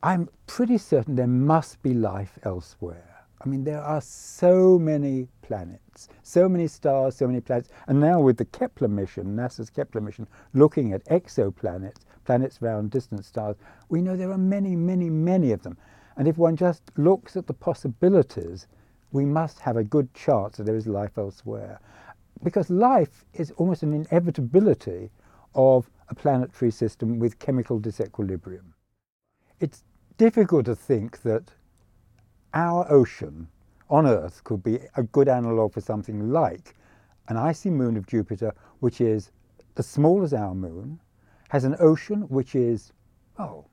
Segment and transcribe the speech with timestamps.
[0.00, 3.26] I'm pretty certain there must be life elsewhere.
[3.44, 7.70] I mean, there are so many planets, so many stars, so many planets.
[7.88, 13.24] And now with the Kepler mission, NASA's Kepler mission, looking at exoplanets, planets around distant
[13.24, 13.56] stars,
[13.88, 15.76] we know there are many, many, many of them.
[16.16, 18.68] And if one just looks at the possibilities,
[19.10, 21.80] we must have a good chance that there is life elsewhere.
[22.44, 25.10] Because life is almost an inevitability
[25.56, 28.74] of a planetary system with chemical disequilibrium.
[29.60, 29.82] It's
[30.18, 31.44] difficult to think that
[32.52, 33.48] our ocean
[33.88, 36.74] on Earth could be a good analogue for something like
[37.28, 39.30] an icy moon of Jupiter, which is
[39.76, 41.00] as small as our moon,
[41.50, 42.92] has an ocean which is,
[43.38, 43.64] oh,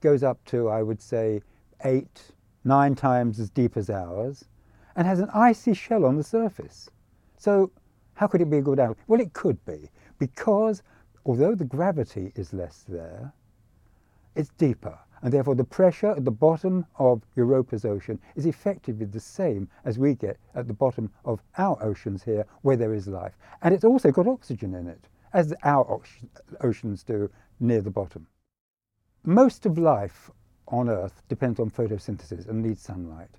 [0.00, 1.40] goes up to, I would say,
[1.84, 2.32] eight,
[2.64, 4.44] nine times as deep as ours,
[4.96, 6.90] and has an icy shell on the surface.
[7.38, 7.70] So
[8.14, 8.98] how could it be a good analogue?
[9.06, 10.82] Well, it could be, because
[11.24, 13.32] although the gravity is less there,
[14.34, 14.98] it's deeper.
[15.24, 19.98] And therefore the pressure at the bottom of Europa's ocean is effectively the same as
[19.98, 23.38] we get at the bottom of our oceans here where there is life.
[23.62, 26.02] And it's also got oxygen in it, as our
[26.60, 28.26] oceans do near the bottom.
[29.24, 30.30] Most of life
[30.68, 33.30] on Earth depends on photosynthesis and needs sunlight.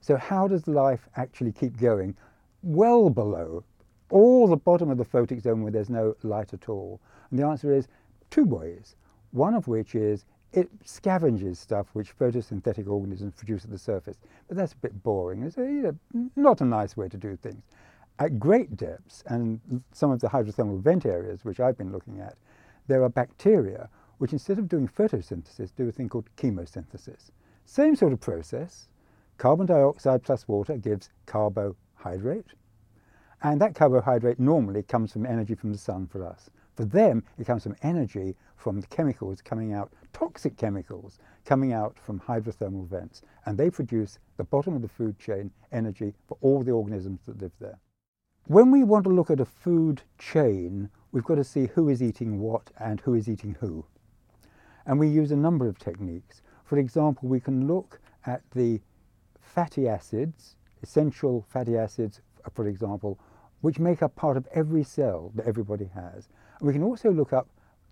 [0.00, 2.16] So how does life actually keep going
[2.62, 3.62] well below
[4.08, 6.98] all the bottom of the photic zone where there's no light at all?
[7.30, 7.88] And the answer is
[8.30, 8.96] two ways.
[9.32, 14.16] One of which is it scavenges stuff which photosynthetic organisms produce at the surface.
[14.48, 15.42] But that's a bit boring.
[15.42, 17.62] It's a, you know, not a nice way to do things.
[18.18, 19.60] At great depths, and
[19.92, 22.36] some of the hydrothermal vent areas which I've been looking at,
[22.86, 27.30] there are bacteria which instead of doing photosynthesis do a thing called chemosynthesis.
[27.66, 28.88] Same sort of process.
[29.36, 32.46] Carbon dioxide plus water gives carbohydrate.
[33.42, 36.48] And that carbohydrate normally comes from energy from the sun for us.
[36.76, 41.98] For them, it comes from energy from the chemicals coming out, toxic chemicals coming out
[41.98, 43.22] from hydrothermal vents.
[43.46, 47.40] And they produce the bottom of the food chain energy for all the organisms that
[47.40, 47.78] live there.
[48.46, 52.02] When we want to look at a food chain, we've got to see who is
[52.02, 53.84] eating what and who is eating who.
[54.84, 56.42] And we use a number of techniques.
[56.64, 58.80] For example, we can look at the
[59.40, 62.20] fatty acids, essential fatty acids,
[62.52, 63.18] for example,
[63.62, 66.28] which make up part of every cell that everybody has.
[66.60, 67.48] We can also look up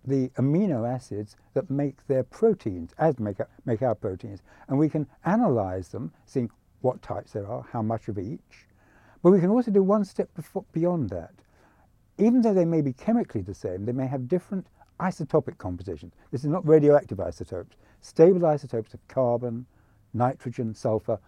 [0.06, 4.42] the amino acids that make their proteins, as make, make our proteins.
[4.69, 8.66] And we can analyze them, seeing what types there are, how much of each.
[9.22, 10.28] But we can also do one step
[10.72, 11.32] beyond that.
[12.19, 14.66] Even though they may be chemically the same, they may have different
[15.00, 16.12] isotopic compositions.
[16.31, 17.76] This is not radioactive isotopes.
[18.00, 19.66] Stable isotopes of carbon,
[20.12, 21.19] nitrogen, sulfur,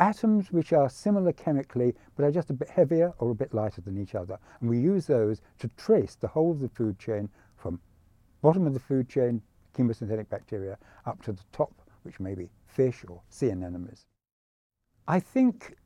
[0.00, 3.80] atoms which are similar chemically but are just a bit heavier or a bit lighter
[3.82, 4.38] than each other.
[4.60, 7.78] And we use those to trace the whole of the food chain from
[8.42, 9.42] bottom of the food chain,
[9.76, 11.72] chemosynthetic bacteria, up to the top,
[12.02, 14.06] which may be fish or sea anemones.
[15.06, 15.76] I think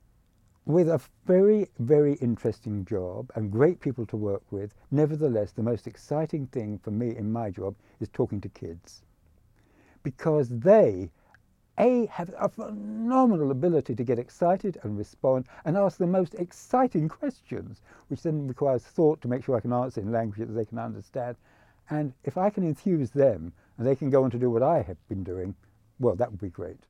[0.67, 5.87] with a very, very interesting job and great people to work with, nevertheless, the most
[5.87, 9.03] exciting thing for me in my job is talking to kids.
[10.03, 11.11] Because they
[11.79, 17.09] a, have a phenomenal ability to get excited and respond and ask the most exciting
[17.09, 20.65] questions, which then requires thought to make sure I can answer in language that they
[20.65, 21.37] can understand.
[21.91, 24.83] And if I can enthuse them and they can go on to do what I
[24.83, 25.55] have been doing,
[25.99, 26.81] well, that would be great.